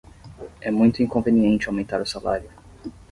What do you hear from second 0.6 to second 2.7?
É muito inconveniente aumentar o salário